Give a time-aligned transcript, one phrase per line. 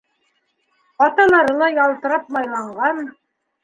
[1.03, 3.09] Ҡаталары ла ялтырап майланған.